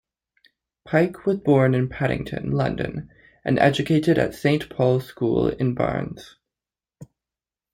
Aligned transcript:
Pyke 0.83 1.27
was 1.27 1.37
born 1.37 1.75
in 1.75 1.87
Paddington, 1.87 2.49
London 2.49 3.11
and 3.45 3.59
educated 3.59 4.17
at 4.17 4.33
Saint 4.33 4.67
Paul's 4.67 5.05
School 5.05 5.49
in 5.49 5.75
Barnes. 5.75 6.37